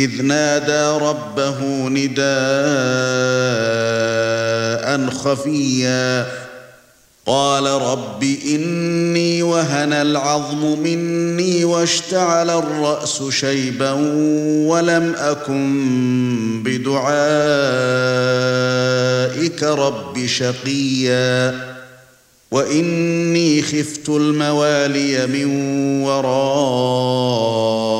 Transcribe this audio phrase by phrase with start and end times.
[0.00, 2.20] إذ نادى ربه نداء
[5.10, 6.26] خفيا.
[7.26, 13.92] قال رب إني وهن العظم مني واشتعل الرأس شيبا
[14.66, 17.22] ولم أكن بدعائك
[19.62, 21.60] رب شقيا.
[22.50, 25.46] وإني خفت الموالي من
[26.02, 27.99] ورائي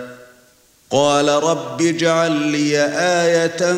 [0.91, 3.75] قال رب اجعل لي آية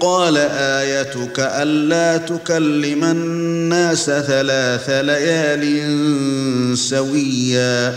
[0.00, 7.94] قال آيتك ألا تكلم الناس ثلاث ليال سويا.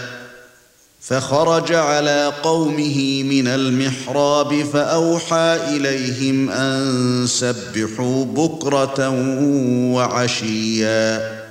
[1.02, 9.09] فخرج على قومه من المحراب فأوحى إليهم أن سبحوا بكرة
[9.93, 11.46] وعشيا.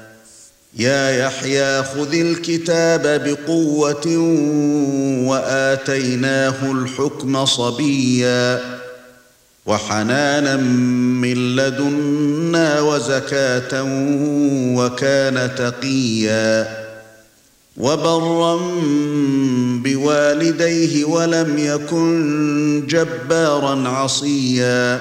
[0.75, 4.07] يا يحيى خذ الكتاب بقوة
[5.27, 8.61] وآتيناه الحكم صبيا
[9.67, 13.83] وحنانا من لدنا وزكاة
[14.77, 16.87] وكان تقيا
[17.77, 18.57] وبرا
[19.85, 25.01] بوالديه ولم يكن جبارا عصيا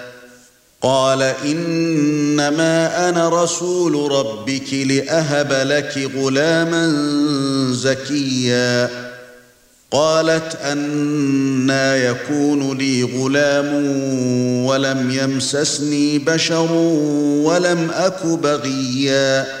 [0.81, 6.87] قال إنما أنا رسول ربك لأهب لك غلاما
[7.71, 8.89] زكيا.
[9.91, 13.85] قالت أنا يكون لي غلام
[14.65, 16.71] ولم يمسسني بشر
[17.43, 19.60] ولم أك بغيا.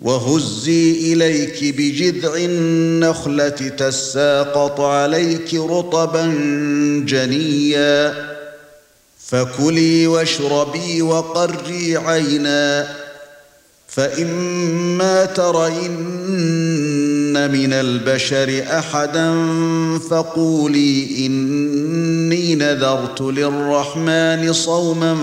[0.00, 6.26] وهزي إليك بجذع النخلة تساقط عليك رطبا
[7.06, 8.14] جنيا.
[9.26, 12.94] فكلي واشربي وقري عينا.
[13.88, 15.96] فإما ترين
[17.46, 19.34] من البشر أحدا
[20.10, 25.16] فقولي إني نذرت للرحمن صوما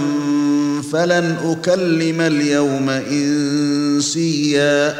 [0.94, 4.96] فلن أكلم اليوم إنسيا.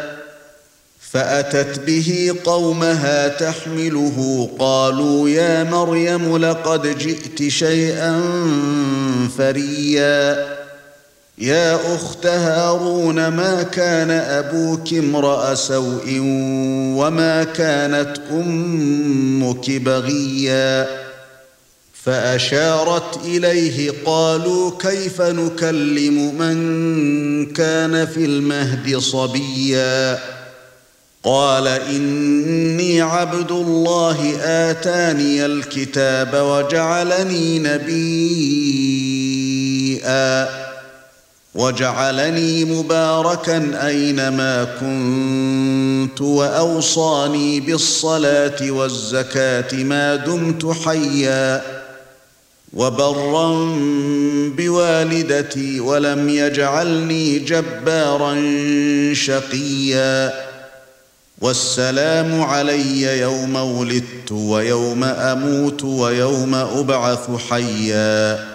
[1.12, 8.22] فأتت به قومها تحمله قالوا يا مريم لقد جئت شيئا
[9.38, 10.55] فريا.
[11.38, 16.20] يا أخت هارون ما كان أبوك امرأ سوء
[16.98, 20.88] وما كانت أمك بغيا؟
[22.04, 30.20] فأشارت إليه قالوا كيف نكلم من كان في المهد صبيا؟
[31.24, 38.26] قال إني عبد الله آتاني الكتاب وجعلني نبيا.
[41.56, 51.62] وجعلني مباركا أينما كنت وأوصاني بالصلاة والزكاة ما دمت حيا
[52.74, 53.76] وبرا
[54.58, 58.36] بوالدتي ولم يجعلني جبارا
[59.14, 60.34] شقيا
[61.42, 68.55] والسلام علي يوم ولدت ويوم أموت ويوم أبعث حيا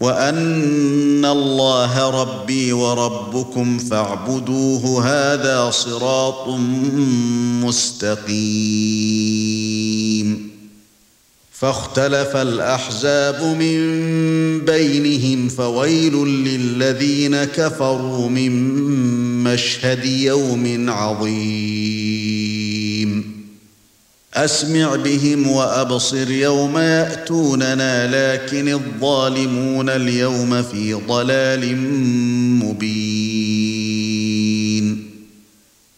[0.00, 6.48] وأن الله ربي وربكم فاعبدوه هذا صراط
[7.64, 8.40] مستقيم.
[11.52, 13.78] فاختلف الأحزاب من
[14.64, 18.52] بينهم فويل للذين كفروا من
[19.44, 22.39] مشهد يوم عظيم.
[24.44, 31.76] أسمع بهم وأبصر يوم يأتوننا لكن الظالمون اليوم في ضلال
[32.64, 34.00] مبين.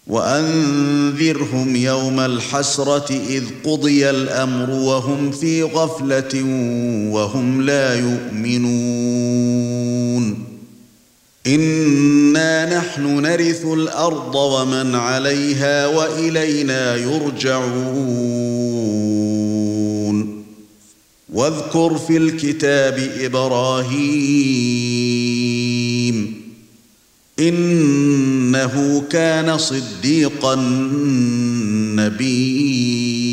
[0.07, 6.45] وأنذرهم يوم الحسرة إذ قضي الأمر وهم في غفلة
[7.11, 9.53] وهم لا يؤمنون.
[11.47, 18.43] انا نحن نرث الأرض ومن عليها والينا يرجعون
[21.33, 24.53] واذكر في الكتاب إبراهيم
[27.39, 30.55] انه كان صديقا
[31.97, 33.33] نبيئا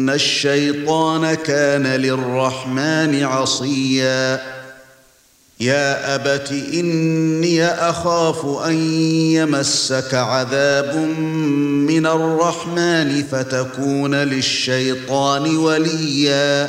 [0.00, 4.40] ان الشيطان كان للرحمن عصيا
[5.60, 8.74] يا ابت اني اخاف ان
[9.32, 10.96] يمسك عذاب
[11.90, 16.68] من الرحمن فتكون للشيطان وليا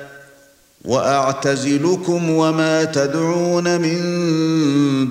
[0.85, 4.01] وأعتزلكم وما تدعون من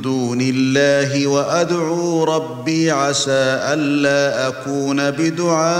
[0.02, 5.70] دون الله وأدعو ربي عسى ألا أكون بدعاء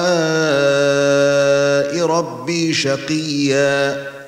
[2.07, 4.20] ربي شقيا.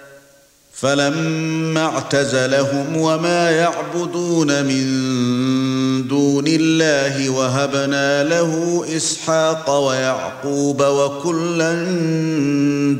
[0.82, 11.72] فلما اعتزلهم وما يعبدون من دون الله وهبنا له إسحاق ويعقوب وكلا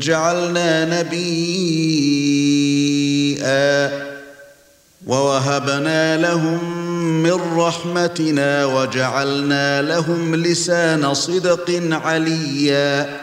[0.01, 1.53] جعلنا نبيئا
[5.07, 6.83] ووهبنا لهم
[7.23, 13.22] من رحمتنا وجعلنا لهم لسان صدق عليا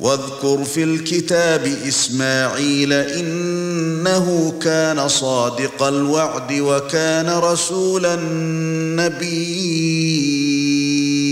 [0.00, 8.16] واذكر في الكتاب إسماعيل إنه كان صادق الوعد وكان رسولا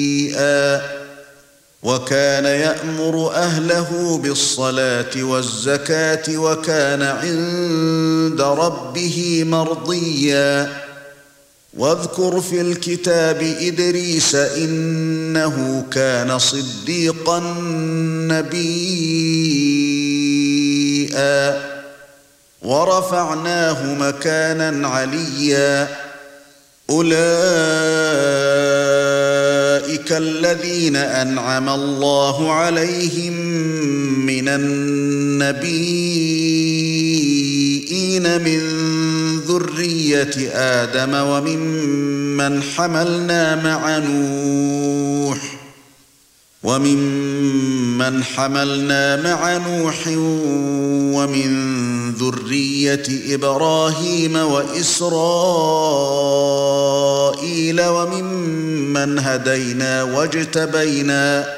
[0.04, 0.82] نبيا
[1.82, 10.87] وكان يأمر أهله بالصلاة والزكاة وكان عند ربه مرضيا
[11.78, 17.54] واذكر في الكتاب إدريس إنه كان صديقا
[18.28, 19.78] نبيا.
[22.62, 25.88] ورفعناه مكانا عليا.
[26.90, 27.18] أولئك
[30.12, 33.32] الذين أنعم الله عليهم
[34.26, 35.58] من النبيين
[38.42, 38.77] من
[40.08, 45.38] ذرية آدم وممن حملنا مع نوح
[46.62, 50.06] وممن حملنا مع نوح
[51.16, 51.50] ومن
[52.12, 55.00] ذرية إبراهيم وإسرائيل
[57.82, 61.57] وممن هدينا واجتبينا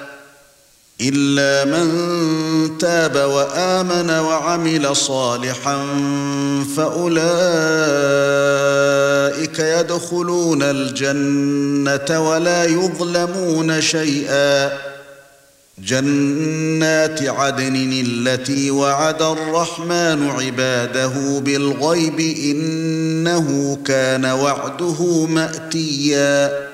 [1.01, 5.85] إلا من تاب وآمن وعمل صالحا
[6.77, 7.19] فأولئك
[9.59, 14.71] يدخلون الجنة ولا يظلمون شيئا.
[15.79, 26.70] جنات عدن التي وعد الرحمن عباده بالغيب إنه كان وعده مأتيا.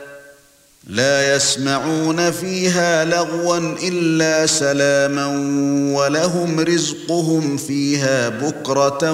[0.88, 5.26] لا يسمعون فيها لغوا إلا سلاما
[5.98, 9.12] ولهم رزقهم فيها بكرة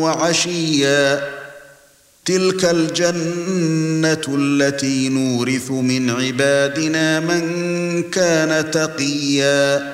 [0.00, 1.28] وعشيا.
[2.24, 9.93] تلك الجنة التي نورث من عبادنا من كان تقيا.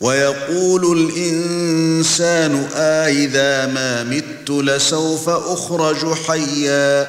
[0.00, 7.08] ويقول الإنسان آئذا ما مت لسوف أخرج حيا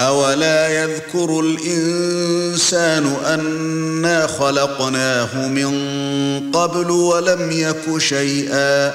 [0.00, 5.72] أولا يذكر الإنسان أنا خلقناه من
[6.52, 8.94] قبل ولم يك شيئا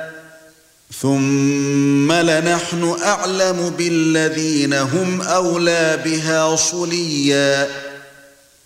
[1.01, 7.67] ثُمَّ لَنَحْنُ أَعْلَمُ بِالَّذِينَ هُمْ أَوْلَى بِهَا صِلِيًّا.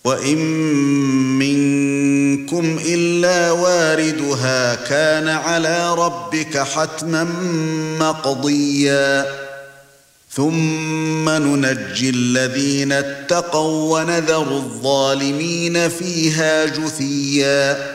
[0.03, 0.37] وَإِن
[1.39, 7.23] مِّنكُمْ إِلَّا وَارِدُهَا كَانَ عَلَى رَبِّكَ حَتْمًا
[7.99, 9.25] مَّقْضِيًّا.
[10.31, 17.94] ثُمَّ نُنَجِّي الَّذِينَ اتَّقَوا وَنَذَرُ الظَّالِمِينَ فِيهَا جُثِيًّا.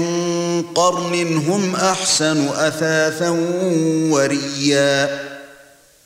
[0.75, 3.29] قرن هم أحسن أثاثا
[4.11, 5.19] وريا.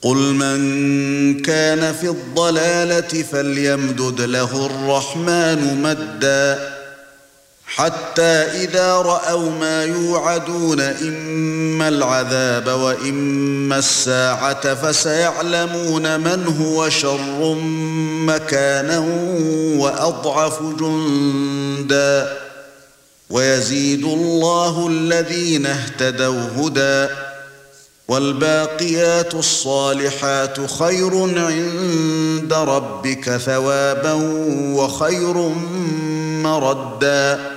[0.02, 6.76] قل من كان في الضلالة فليمدد له الرحمن مدا.
[7.68, 17.56] حتى إذا رأوا ما يوعدون إما العذاب وإما الساعة فسيعلمون من هو شر
[18.26, 19.00] مكانا
[19.78, 22.45] وأضعف جندا.
[23.30, 27.14] ويزيد الله الذين اهتدوا هدى
[28.08, 34.14] والباقيات الصالحات خير عند ربك ثوابا
[34.76, 35.38] وخير
[36.44, 37.52] مردا.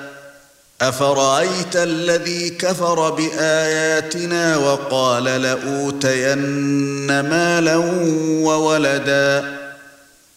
[0.81, 6.39] أفرأيت الذي كفر بآياتنا وقال لأوتين
[7.21, 7.77] مالا
[8.47, 9.59] وولدا؟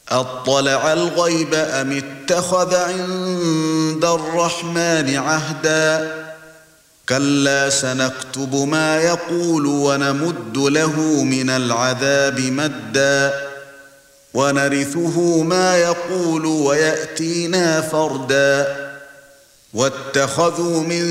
[0.10, 3.71] أطلع الغيب أم اتخذ عند
[4.06, 6.12] الرحمن عهدا.
[7.10, 13.34] كلا سنكتب ما يقول ونمد له من العذاب مدا.
[14.34, 18.78] ونرثه ما يقول ويأتينا فردا.
[19.74, 21.06] واتخذوا من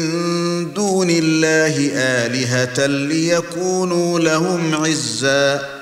[0.74, 5.79] دون الله آلهة ليكونوا لهم عزا.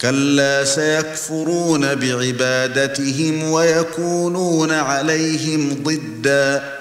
[0.00, 6.74] كلا سيكفرون بعبادتهم ويكونون عليهم ضدًا.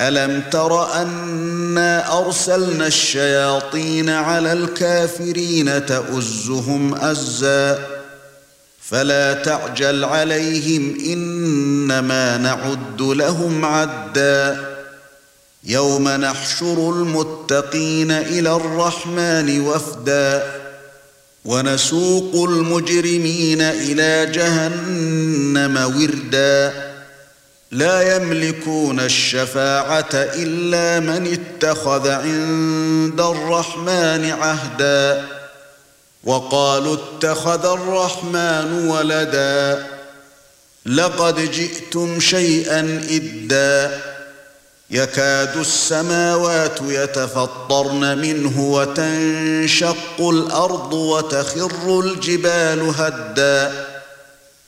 [0.00, 7.86] ألم تر أنا أرسلنا الشياطين على الكافرين تؤزهم أزا؟
[8.82, 14.66] فلا تعجل عليهم إنما نعد لهم عدا.
[15.64, 20.61] يوم نحشر المتقين إلى الرحمن وفدا.
[21.44, 26.92] ونسوق المجرمين إلى جهنم وردا.
[27.70, 35.24] لا يملكون الشفاعة إلا من اتخذ عند الرحمن عهدا.
[36.24, 39.86] وقالوا اتخذ الرحمن ولدا.
[40.86, 44.11] لقد جئتم شيئا إدا.
[44.92, 53.86] يكاد السماوات يتفطرن منه وتنشق الأرض وتخر الجبال هدّا.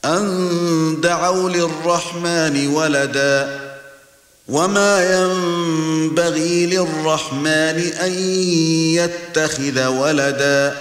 [0.04, 3.60] أن دعوا للرحمن ولدا.
[4.48, 8.12] وما ينبغي للرحمن أن
[8.94, 10.76] يتخذ ولدا.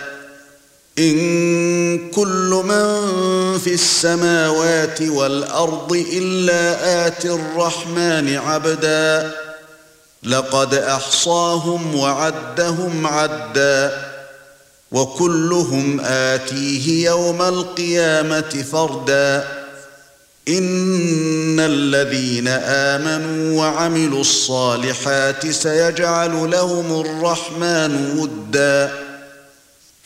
[0.99, 2.93] إن كل من
[3.59, 9.42] في السماوات والأرض إلا آتي الرحمن عبدا.
[10.23, 14.09] لقد أحصاهم وعدهم عدا
[14.91, 19.47] وكلهم آتيه يوم القيامة فردا.
[20.47, 29.02] إن الذين آمنوا وعملوا الصالحات سيجعل لهم الرحمن ودا.